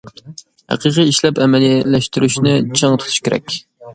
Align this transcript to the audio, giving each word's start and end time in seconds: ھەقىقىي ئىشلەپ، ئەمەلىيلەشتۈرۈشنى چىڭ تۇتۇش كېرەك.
ھەقىقىي 0.71 1.09
ئىشلەپ، 1.11 1.41
ئەمەلىيلەشتۈرۈشنى 1.43 2.57
چىڭ 2.81 2.99
تۇتۇش 3.03 3.21
كېرەك. 3.29 3.57